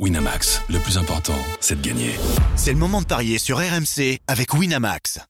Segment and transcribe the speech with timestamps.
[0.00, 2.10] Winamax, le plus important, c'est de gagner.
[2.56, 5.20] C'est le moment de parier sur RMC avec Winamax.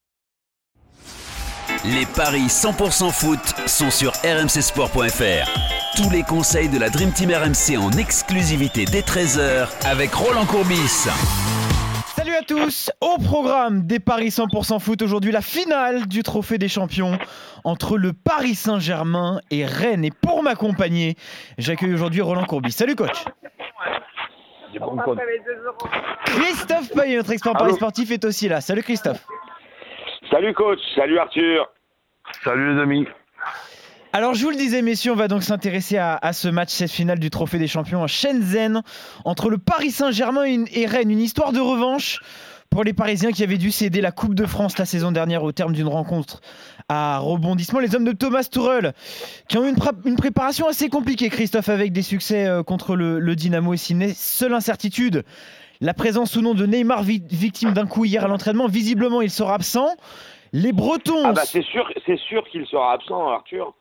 [1.84, 5.96] Les paris 100% foot sont sur rmcsport.fr.
[5.96, 11.08] Tous les conseils de la Dream Team RMC en exclusivité dès 13h avec Roland Courbis.
[12.16, 16.68] Salut à tous Au programme des Paris 100% foot aujourd'hui, la finale du Trophée des
[16.68, 17.18] Champions
[17.64, 20.06] entre le Paris Saint-Germain et Rennes.
[20.06, 21.16] Et pour m'accompagner,
[21.58, 22.72] j'accueille aujourd'hui Roland Courbis.
[22.72, 23.24] Salut coach
[26.26, 28.60] Christophe Payet, notre expert Paris sportif, est aussi là.
[28.60, 29.24] Salut Christophe.
[30.30, 31.68] Salut coach, salut Arthur.
[32.42, 33.06] Salut les amis.
[34.12, 36.90] Alors, je vous le disais, messieurs, on va donc s'intéresser à, à, ce match, cette
[36.90, 38.82] finale du Trophée des Champions à Shenzhen
[39.24, 41.10] entre le Paris Saint-Germain et Rennes.
[41.10, 42.20] Une histoire de revanche
[42.74, 45.52] pour les Parisiens qui avaient dû céder la Coupe de France la saison dernière au
[45.52, 46.40] terme d'une rencontre
[46.88, 47.78] à rebondissement.
[47.78, 48.94] Les hommes de Thomas Tuchel
[49.48, 49.72] qui ont eu
[50.04, 54.12] une, préparation assez compliquée, Christophe, avec des succès euh, contre le, le Dynamo et Sydney.
[54.12, 55.22] Seule incertitude,
[55.80, 58.66] la présence ou non de Neymar victime d'un coup hier à l'entraînement.
[58.66, 59.94] Visiblement, il sera absent.
[60.52, 61.22] Les Bretons.
[61.26, 63.72] Ah bah c'est sûr, c'est sûr qu'il sera absent, Arthur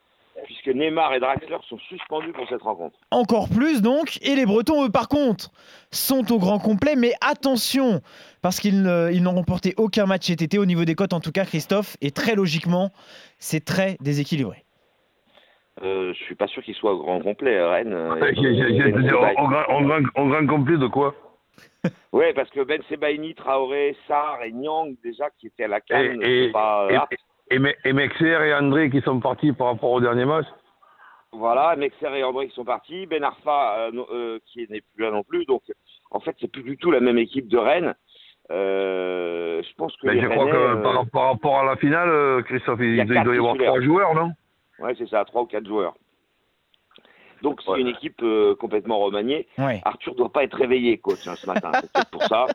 [0.43, 2.97] puisque Neymar et Draxler sont suspendus pour cette rencontre.
[3.11, 5.49] Encore plus donc, et les Bretons, eux, par contre,
[5.91, 8.01] sont au grand complet, mais attention,
[8.41, 11.45] parce qu'ils n'ont remporté aucun match cet été au niveau des cotes, en tout cas,
[11.45, 12.91] Christophe, et très logiquement,
[13.39, 14.63] c'est très déséquilibré.
[15.81, 17.95] Euh, je suis pas sûr qu'il soit au grand complet, Rennes.
[20.15, 21.15] En grand complet de quoi?
[22.13, 26.21] Oui, parce que Ben Sebaini, Traoré, Sarr et Nyang, déjà, qui étaient à la canne,
[26.23, 27.17] et, pas et,
[27.49, 30.45] et, et Mexer et André qui sont partis par rapport au dernier match
[31.31, 35.11] Voilà, Mexer et André qui sont partis, Ben Arfa euh, euh, qui n'est plus là
[35.11, 35.45] non plus.
[35.45, 35.61] Donc,
[36.11, 37.93] en fait, c'est plus du tout la même équipe de Rennes.
[38.51, 40.07] Euh, je pense que.
[40.07, 43.37] Mais je crois que par, par, rapport à la finale, Christophe, il, il doit y
[43.37, 44.31] avoir trois joueurs, non?
[44.79, 45.95] Oui, c'est ça, trois ou quatre joueurs.
[47.43, 47.81] Donc c'est ouais.
[47.81, 49.47] une équipe euh, complètement remaniée.
[49.57, 49.81] Ouais.
[49.83, 51.71] Arthur doit pas être réveillé, coach, hein, ce matin.
[51.73, 52.47] C'est peut-être pour ça.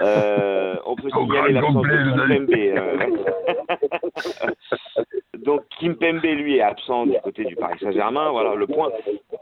[0.00, 2.50] Euh, on peut signaler l'absence de Kimpembe.
[2.54, 3.88] Euh...
[5.44, 8.30] Donc Kimpembe, lui, est absent du côté du Paris Saint-Germain.
[8.30, 8.90] Voilà le point.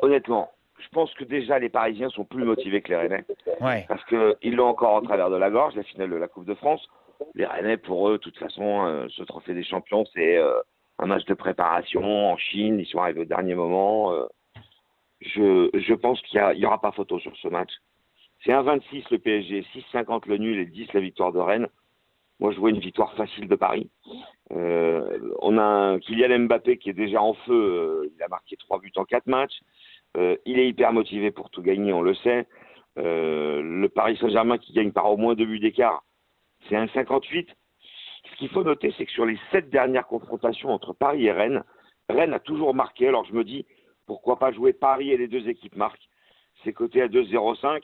[0.02, 3.24] Honnêtement, je pense que déjà les Parisiens sont plus motivés que les Rennais.
[3.60, 3.84] Ouais.
[3.88, 6.54] Parce qu'ils l'ont encore en travers de la gorge, la finale de la Coupe de
[6.54, 6.86] France.
[7.34, 10.60] Les Rennais, pour eux, de toute façon, euh, ce trophée des champions, c'est euh,
[10.98, 12.78] un match de préparation en Chine.
[12.78, 14.12] Ils sont arrivés au dernier moment.
[14.12, 14.26] Euh,
[15.20, 17.70] je, je, pense qu'il n'y aura pas photo sur ce match.
[18.44, 21.68] C'est 1,26 le PSG, 6,50 le nul et 10 la victoire de Rennes.
[22.38, 23.90] Moi, je vois une victoire facile de Paris.
[24.52, 27.52] Euh, on a un Kylian Mbappé qui est déjà en feu.
[27.52, 29.58] Euh, il a marqué 3 buts en 4 matchs.
[30.16, 32.46] Euh, il est hyper motivé pour tout gagner, on le sait.
[32.98, 36.02] Le Paris Saint-Germain qui gagne par au moins deux buts d'écart,
[36.68, 37.48] c'est 1,58.
[38.30, 41.62] Ce qu'il faut noter, c'est que sur les 7 dernières confrontations entre Paris et Rennes,
[42.08, 43.08] Rennes a toujours marqué.
[43.08, 43.66] Alors je me dis,
[44.06, 46.08] pourquoi pas jouer Paris et les deux équipes marquent?
[46.64, 47.82] C'est coté à 2,05.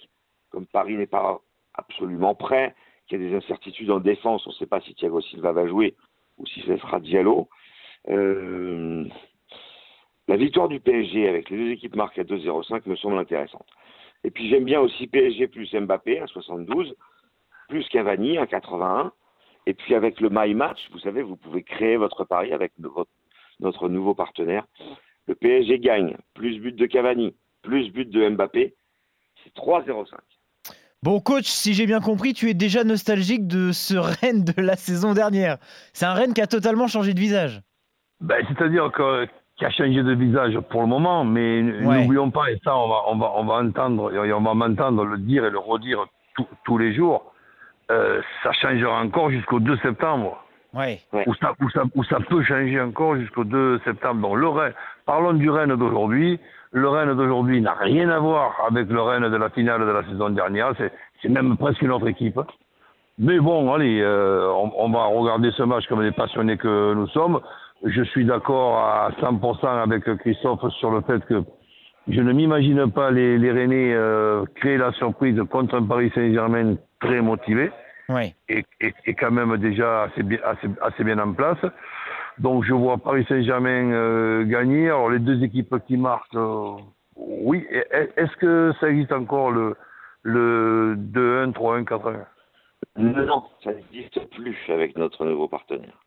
[0.50, 1.40] Comme Paris n'est pas
[1.74, 2.74] absolument prêt,
[3.20, 5.94] y a des incertitudes en défense, on ne sait pas si Thiago Silva va jouer
[6.38, 7.48] ou si ce sera Diallo.
[8.08, 9.04] Euh,
[10.28, 13.66] la victoire du PSG avec les deux équipes marquées à 2,05 me semble intéressante.
[14.24, 16.94] Et puis j'aime bien aussi PSG plus Mbappé à 72,
[17.68, 19.12] plus Cavani à 81.
[19.66, 22.72] Et puis avec le My Match, vous savez, vous pouvez créer votre pari avec
[23.60, 24.66] notre nouveau partenaire.
[25.26, 28.74] Le PSG gagne, plus but de Cavani, plus but de Mbappé,
[29.42, 30.06] c'est 3,05.
[31.02, 34.76] Bon, coach, si j'ai bien compris, tu es déjà nostalgique de ce Rennes de la
[34.76, 35.58] saison dernière.
[35.92, 37.60] C'est un Rennes qui a totalement changé de visage.
[38.20, 39.26] Ben, C'est-à-dire que,
[39.56, 42.02] qui a changé de visage pour le moment, mais ouais.
[42.02, 45.04] n'oublions pas, et ça, on va, on va, on va entendre, et on va m'entendre
[45.04, 46.06] le dire et le redire
[46.64, 47.32] tous les jours,
[47.90, 50.41] euh, ça changera encore jusqu'au 2 septembre.
[50.74, 51.00] Ouais.
[51.26, 54.22] Où, ça, ça, ça peut changer encore jusqu'au 2 septembre.
[54.22, 54.72] Donc, le Rennes,
[55.04, 56.40] parlons du Rennes d'aujourd'hui.
[56.72, 60.02] Le Rennes d'aujourd'hui n'a rien à voir avec le Rennes de la finale de la
[60.04, 60.72] saison dernière.
[61.20, 62.40] C'est même presque une autre équipe.
[63.18, 67.06] Mais bon, allez, euh, on, on, va regarder ce match comme des passionnés que nous
[67.08, 67.40] sommes.
[67.84, 71.42] Je suis d'accord à 100% avec Christophe sur le fait que
[72.08, 76.76] je ne m'imagine pas les, les Rennais euh, créer la surprise contre un Paris Saint-Germain
[77.00, 77.70] très motivé.
[78.08, 78.34] Oui.
[78.48, 78.64] Et,
[79.14, 81.58] quand même déjà assez bien, assez, assez bien en place.
[82.38, 84.86] Donc je vois Paris Saint-Germain euh, gagner.
[84.86, 86.76] Alors les deux équipes qui marquent, euh,
[87.16, 87.66] oui.
[87.70, 89.76] Est-ce que ça existe encore le,
[90.22, 92.16] le 2-1, 3-1, 4-1
[92.96, 95.98] Non, ça n'existe plus avec notre nouveau partenaire.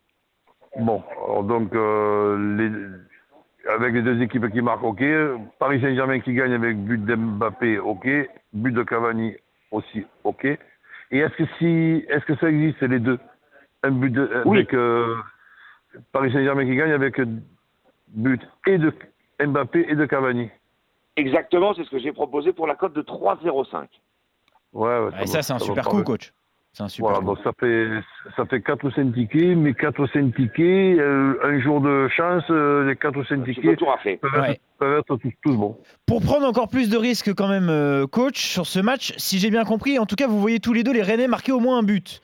[0.77, 5.03] Bon, alors donc euh, les, avec les deux équipes qui marquent, ok.
[5.59, 8.07] Paris Saint-Germain qui gagne avec but d'Mbappé, ok.
[8.53, 9.35] But de Cavani
[9.71, 10.47] aussi, ok.
[11.15, 13.17] Et est-ce que si, est-ce que ça existe les deux?
[13.83, 14.57] Un but de, oui.
[14.57, 15.15] avec euh,
[16.11, 17.21] Paris Saint-Germain qui gagne avec
[18.09, 18.93] but et de
[19.39, 20.49] Mbappé et de Cavani.
[21.15, 23.87] Exactement, c'est ce que j'ai proposé pour la cote de 3,05.
[24.73, 26.33] Ouais, ouais, Et ça, c'est un super coup, coach.
[26.77, 27.87] C'est un super Voilà, donc ça fait,
[28.35, 32.09] ça fait 4 ou 5 tickets, mais 4 ou 5 tickets, euh, un jour de
[32.09, 33.85] chance, euh, les 4 ou 5 Tu peux tickets tout
[34.21, 34.51] peuvent, Ouais.
[34.51, 35.77] être, peuvent être tous, tous bons.
[36.05, 39.49] Pour prendre encore plus de risques quand même, euh, coach, sur ce match, si j'ai
[39.51, 41.77] bien compris, en tout cas, vous voyez tous les deux les Rennais marquer au moins
[41.79, 42.21] un but.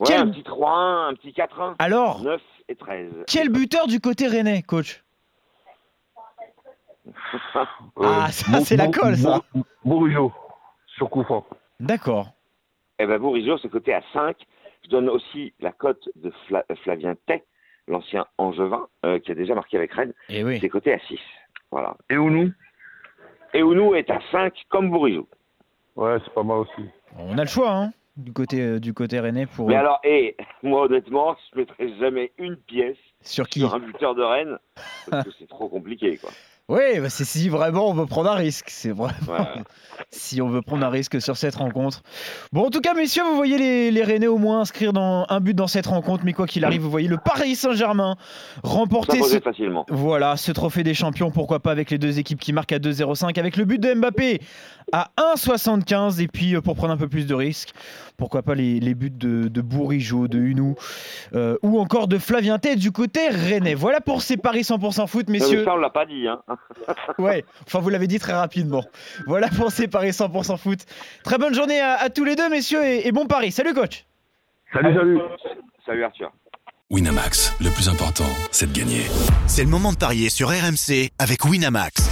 [0.00, 1.76] Ouais, Quel- un petit 3-1, un petit 4-1.
[1.78, 3.12] Alors, 9 et 13.
[3.28, 5.04] quel buteur du côté Rennais, coach?
[7.54, 7.66] Ah,
[8.00, 9.40] Euh, ça, Bo- c'est la colle, ça.
[9.54, 10.32] Bo- Bourigeau,
[10.96, 11.46] sur coup franc.
[11.78, 12.33] D'accord.
[12.98, 14.36] Eh ben, Bourigeau, c'est coté à 5.
[14.84, 17.42] Je donne aussi la cote de Fla- Flavien Tay,
[17.88, 20.12] l'ancien Angevin, euh, qui a déjà marqué avec Rennes.
[20.28, 20.58] Et Eh oui.
[20.60, 21.18] C'est coté à 6.
[21.70, 21.96] Voilà.
[22.10, 22.50] Et Ounou?
[23.52, 25.28] Et Ounou est à 5 comme Bourigeau.
[25.96, 26.88] Ouais, c'est pas mal aussi.
[27.18, 29.68] On a le choix, hein, du côté, euh, du côté Rennais pour.
[29.68, 33.60] Mais alors, et moi honnêtement, je mettrai jamais une pièce sur qui?
[33.60, 34.58] sur un buteur de Rennes
[35.08, 36.30] parce que c'est trop compliqué, quoi.
[36.70, 38.66] Oui, bah, c'est si vraiment on veut prendre un risque.
[38.70, 39.62] C'est vraiment Ouais.
[40.10, 42.02] si on veut prendre un risque sur cette rencontre.
[42.52, 45.40] Bon, en tout cas, messieurs, vous voyez les, les Rennais au moins inscrire dans un
[45.40, 48.16] but dans cette rencontre, mais quoi qu'il arrive, vous voyez le Paris Saint-Germain
[48.62, 49.84] remporter ce, facilement.
[49.90, 53.38] voilà, ce trophée des champions, pourquoi pas avec les deux équipes qui marquent à 2-0-5,
[53.38, 54.40] avec le but de Mbappé
[54.92, 57.70] à 1,75 et puis euh, pour prendre un peu plus de risques,
[58.16, 60.76] pourquoi pas les, les buts de, de Bourigeau, de Hunou
[61.34, 63.74] euh, ou encore de Flavien Tête du côté rennais.
[63.74, 65.64] Voilà pour ces paris 100% foot, messieurs.
[65.64, 66.26] ça, on l'a pas dit.
[66.28, 66.40] Hein.
[67.18, 68.84] Ouais, enfin vous l'avez dit très rapidement.
[69.26, 70.80] Voilà pour ces paris 100% foot.
[71.22, 73.52] Très bonne journée à, à tous les deux, messieurs, et, et bon pari.
[73.52, 74.04] Salut coach
[74.72, 75.18] Salut, salut
[75.86, 76.32] Salut Arthur.
[76.90, 79.02] Winamax, le plus important, c'est de gagner.
[79.46, 82.10] C'est le moment de parier sur RMC avec Winamax.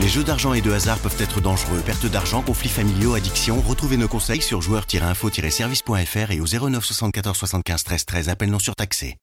[0.00, 1.80] Les jeux d'argent et de hasard peuvent être dangereux.
[1.84, 3.60] Perte d'argent, conflits familiaux, addiction.
[3.62, 8.28] Retrouvez nos conseils sur joueurs-info-service.fr et au 09 74 75 13 13.
[8.28, 9.14] Appel non surtaxé.